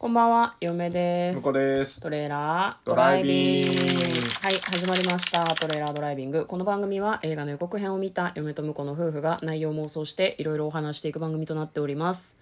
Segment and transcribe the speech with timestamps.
[0.00, 1.40] こんばんは、嫁です。
[1.40, 2.00] 向こうです。
[2.00, 3.70] トレーラードドライビング。
[4.40, 5.44] はい、始まりました。
[5.44, 6.46] トレーラードライビング。
[6.46, 12.34] この番組は映画の予告編を見た嫁と婿の夫婦が内容を妄想していろいろお話していく番組となっております。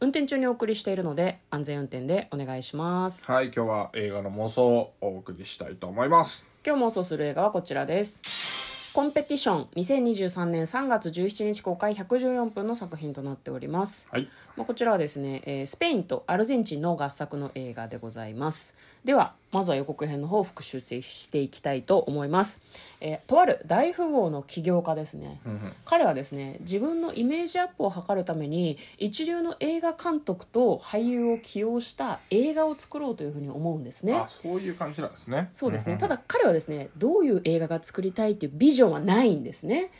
[0.00, 3.24] 運転中にお送りしているので安全運転でお願いします。
[3.24, 6.44] はい、今日は映画の妄想をお送りしたいと思います。
[6.62, 8.57] 今日妄想する映画はこちらです。
[8.98, 14.08] コンペティション2023年3月17日公開114分の作品となっております。
[14.10, 14.28] はい。
[14.56, 22.60] まあ、こちらはですね、えースペインとアルゼンチンの合作の映画でございますではまずは予告編の方を復習していきたいと思います、
[23.00, 25.40] えーとある大富豪の起業家ですね、
[25.84, 34.14] 彼はですね自分のイメージアップを図るために一流の映画監督と俳優を起用した映画を作ろうというふうに思うんですね。
[34.14, 35.50] あ、そういう感じなんですね。
[35.52, 39.90] そうですね、んただ彼はですねどういう映画が作りたいっていうビジョンはないんですね、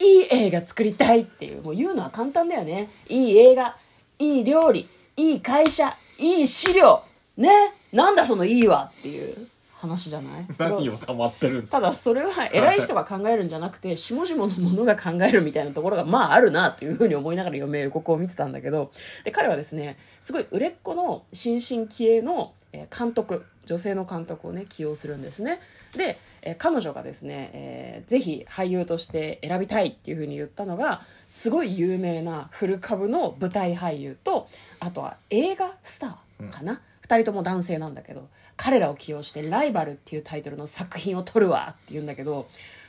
[0.00, 2.90] いい映画作りたいっていうもう言うのは簡単だよね。
[3.08, 3.76] いい映画
[4.18, 7.02] いい料理いい会社いい資料
[7.36, 7.50] ね
[7.96, 10.46] なんだそのいいわっていう話じゃない？
[10.58, 11.80] 何を溜まってるんですか？
[11.80, 18.92] ただそれは偉い人が考えるんじゃなくて下々の者が考えるみたいなところがまああるなというふうに思いながら読め予告を見てたんだけど。
[19.24, 25.60] で彼はですねすごい売れっ子の新進気鋭のえー監督女性の監督をね起用するんですね。
[25.96, 34.48] で、えー彼女がですね、えーぜひ俳優として選びたいっていうふうに言ったのがすごい有名なフル株の舞台俳優と
[34.80, 42.48] あとは映画スターかな、二人とも男性なんだけど彼らを起用して「ライバル」っていうタイトルの作品を撮るわって言うんだけど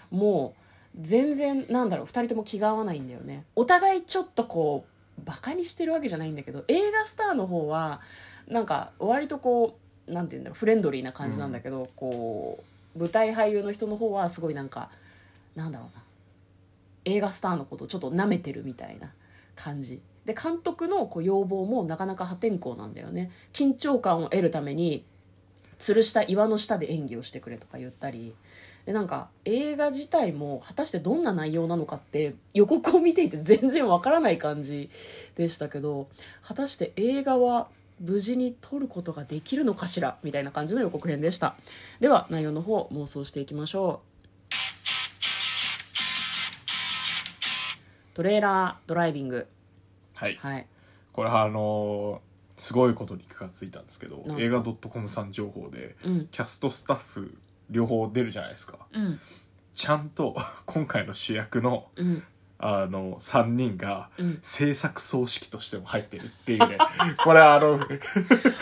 [0.09, 3.45] もう全然なんだろう二人とも気が合わないんだよね。
[3.55, 4.85] お互いちょっとこ
[5.19, 8.01] うバカにしてるわけじゃないんだけど映画スターの方は
[8.47, 12.63] なんか割とこうなんて言うんだろうフレンドリーな感じなんだけど、こ
[12.95, 14.89] う舞台俳優の人の方はすごいなんか
[15.55, 16.03] なんだろうな
[17.05, 19.11] 映画スターのことをちょっと舐めてるみたいな
[19.55, 23.31] 感じで監督のこう要望もなかなか破天荒なんだよね。
[23.53, 25.05] 緊張感を得るために
[25.79, 28.35] 吊るした岩の下で演技をしてくれとか言ったり。
[28.85, 34.89] でなんか映画自体も果たしてどんな内容なのかって予告を見ていて全然わからない感じ
[35.35, 36.07] でしたけど
[36.41, 37.67] 果たして映画は
[37.99, 41.55] 無事に撮ることができるのかしらみたいな感じの予告編でした。
[41.99, 44.07] では内容の方妄想していきましょう。
[48.13, 49.47] トレーラードライビング。
[50.17, 50.37] はい。
[50.41, 50.65] はい。
[51.13, 52.27] これはあのー
[52.59, 54.41] すごいことに気がついたんですけどなんすか？
[54.41, 56.27] 映画 .com さん情報で、うん。
[56.31, 57.37] キャストスタッフ
[57.69, 58.79] 両方出るじゃないですか。
[58.91, 59.19] うん。
[59.75, 60.35] ちゃんと
[60.65, 62.23] 今回の主役のうん。
[62.59, 64.39] あの3人がうん。
[64.41, 66.79] 制作総指揮としても入ってるっていうね。
[67.23, 67.79] これあの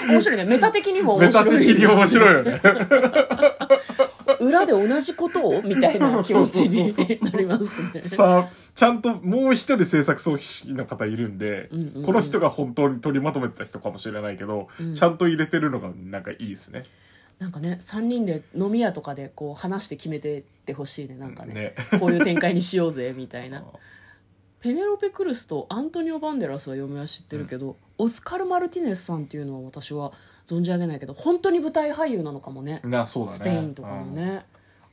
[0.09, 0.43] 面白いね。
[0.43, 1.65] メタ的にもメタ面白い。
[1.67, 2.59] 的に面白いよね
[4.55, 6.93] 裏で同じことをみたいな 気持ちに
[7.31, 8.01] なりますね。
[8.01, 12.05] さあちゃんともう一人制作総指揮の方いるんで、うんうんうん。
[12.05, 14.95] この人が本当に取りまとめてた人かもしれないけど、うん。
[14.95, 16.83] ちゃんと入れてるのがなんかいいですね。
[17.39, 21.53] なんかね3人で飲み屋とかでこう話して決めてってほしいねなんかね。
[21.53, 21.75] ね。
[21.99, 23.63] こういう展開にしようぜみたいな
[24.61, 30.11] ペネロペ・クルスとアントニオ・バンデラスは嫁は知ってるけど、オスカル・マルティネスさんっていうのは私は
[30.47, 32.81] 存じ上げないけど本当に舞台俳優なのかもね。
[32.83, 33.05] ね。
[33.05, 34.45] スペインとかのね、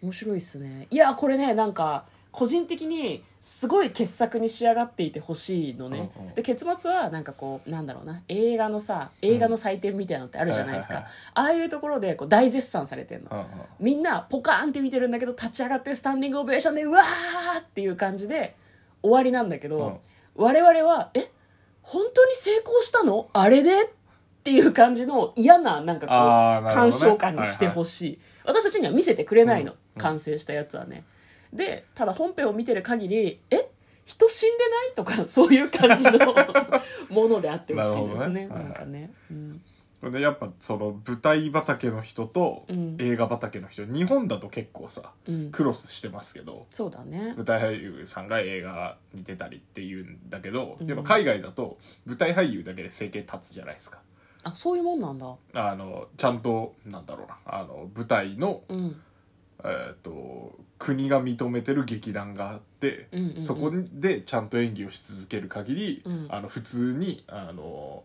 [0.02, 0.86] 面白いっすね。
[0.90, 6.34] いやこれねなんか個人的にすごい傑作に仕上がっていてほしいのね、うんうん。
[6.34, 8.22] で結末はなんかこうなんだろうな。
[8.28, 13.46] 映画のさ映画の祭典みたいなのってあるじゃないですか、はいはいああいうところでこう大絶賛されてるの、うんうん。
[13.80, 18.54] みんなポカーンって見てるんだけど立ち上がってスタンディングオベーションでうわーっていう感じで
[19.02, 20.00] 終わりなんだけど、
[20.34, 21.30] 我々はえ
[21.82, 23.28] 本当に成功したの？
[23.32, 23.82] あれで？
[23.82, 23.86] っ
[24.44, 30.02] ていう感じの嫌ななんかこう、鑑賞感にしてほしい、私たちには見せてくれないの、うん。
[30.02, 31.04] 完成したやつはね。
[31.52, 33.68] でただ本編を見てる限りえ？
[34.04, 34.94] 人死んでない？
[34.94, 36.34] とかそういう感じの
[37.08, 38.46] ものであってほしいですね。
[38.46, 38.64] なるほどね。
[38.64, 39.62] なんかね、うん
[40.10, 42.96] でやっぱその舞台畑の人とうん。
[42.98, 47.34] 映画畑の人、日本だと結構さうん、クロスしてますけどそうだね。
[47.36, 50.86] 舞台俳優さんが映画に出たりっていうんだけど、うん。
[50.86, 54.00] やっぱ海外だと舞台俳優だけで生計立つじゃないですか。
[54.44, 55.36] あそういうもんなんだ。
[55.54, 59.00] あのちゃんとなんだろうなあの舞台の、うん。
[59.64, 63.40] えー、と国が認めてる劇団があって、うんうんうん。
[63.40, 66.26] そこでちゃんと演技をし続ける限り、うん。
[66.28, 68.02] あの普通にあの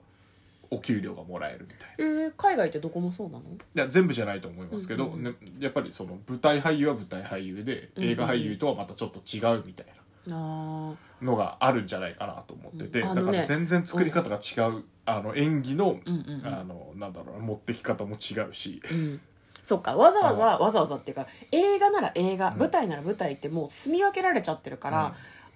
[0.70, 2.24] お給料がもらえるみたいな。
[2.24, 3.44] えー、海外ってどこもそうなの？
[3.44, 9.86] いや全部じゃないと思いますけど、うんうんね、やっぱりその舞台俳優は舞台俳優で映画俳優とはまたちょっと違うみたい
[10.26, 13.16] なのがあるんじゃないかなと思ってて、うん。
[13.16, 16.54] ねだから全然作り方が違う、あの演技の,、うんうんうん。
[16.54, 19.22] あのなんだろうな持ってき方も違うし、うん。
[19.64, 22.58] そっかわざわざわざわざっていうか映画なら映画、うん。
[22.60, 25.14] 舞台なら舞台ってもう住み分けられちゃってるから、うん。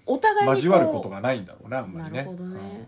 [0.07, 2.23] お互いに交わることがないんだろうねあんまりね。
[2.23, 2.87] なるほどね、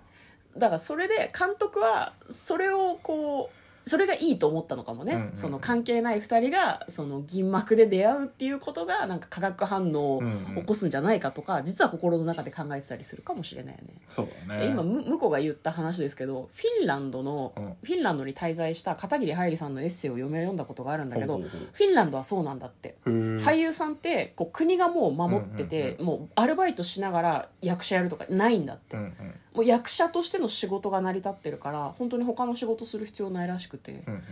[0.58, 3.56] だからそれで監督はそれをこう
[3.86, 5.36] それがいいと思ったのかもね、うんうんうん。
[5.36, 10.24] その関係ない2人がその銀幕で出会うっていうことがなんか化学反応を
[10.56, 13.96] 起こすんじゃないかとか、実は心の中で考えてたりするかもしれないよね。
[14.08, 14.68] そうだね。
[14.68, 17.64] 今む向こうが言った話ですけどフィンランドの、うん。
[17.84, 22.96] フィンランドに滞在した片桐はいりさんのエッセイを読め読んだことがあるんだけどフィンランドはそうなんだって。
[23.06, 34.24] 俳優さんってこう国がもう守ってて、もうアルバイトしながら役者やるとかないんだって、うんうんもう役者としての仕事が成り立ってるから本当に他の仕事する必要ないらしくて、うんうんうん。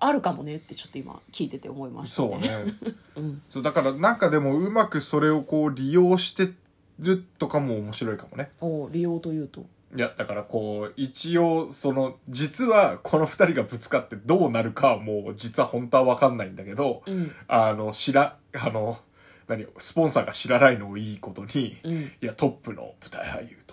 [0.00, 2.48] あるかもねってちょっと今聞いてて思いましたそうね。
[2.48, 2.74] ね
[3.16, 3.42] うん。
[3.50, 6.52] そうだからなんかでもうまくそれをこう利用して
[6.98, 8.50] るとかも面白いかもね。
[8.60, 9.64] お利用というと。
[9.96, 17.32] いやだからこう一応その実はこの二人がぶつかってどうなるかはもう実は本当は分かんないんだけどうん。
[17.46, 18.98] あの知らあの
[19.46, 21.94] 何スポンサーが知らないのをいいことにうん。
[21.94, 23.67] いやトップの舞台俳優と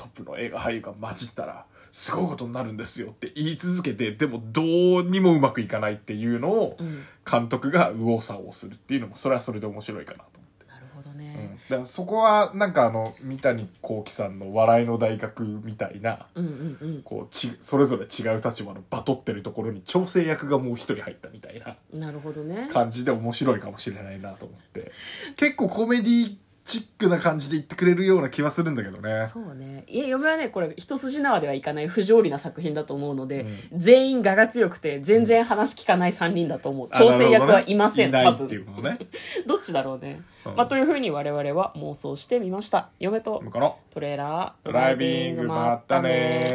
[0.00, 4.62] トップの映画俳優が混じったらすごいことになるんですよって言い続けてでもど
[4.98, 7.04] うにもうまくいかないっていうのをうん。
[7.30, 10.66] 監督が右往左往するっていうのもそれはそれで面白いかなと思って。
[10.66, 11.18] なるほどうん。
[11.18, 17.02] ね、だからそこはなんかあの三谷幸喜さんの「笑いの大学」みたいなうん、うんうん。
[17.02, 22.68] こうちそれぞれ違う立場のバトってるところに調整役がもう一人入ったみたいななるほどね。
[22.72, 24.92] 感じで面白いかもしれないなと思って。
[25.36, 26.36] 結構コメディ
[26.70, 29.28] チックな感じで言ってくれるような気はするんだけどね。
[29.32, 29.82] そうね。
[29.88, 33.46] いや嫁はねこれ一筋縄ではいかない不条理な作品だと思うので、う
[33.76, 36.88] 全員我が強くて全然話聞かない3人だと思う。
[36.94, 38.98] 調整役はいません、ねいないってい分ね。
[39.48, 40.54] どっちだろうね、うん。
[40.54, 42.90] まあ、というふうに我々は妄想してみました。
[43.00, 46.54] 嫁とこのトレーラードドライビングまったね